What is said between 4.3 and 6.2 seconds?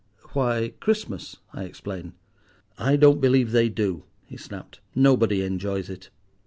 snapped; "nobody enjoys it.